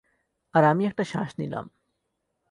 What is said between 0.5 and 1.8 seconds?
আর আমি একটা শ্বাস নিলাম।